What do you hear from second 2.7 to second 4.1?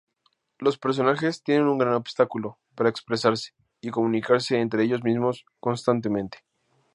para expresarse y